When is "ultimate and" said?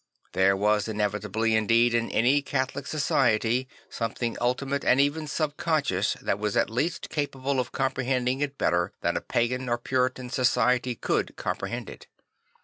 4.41-4.99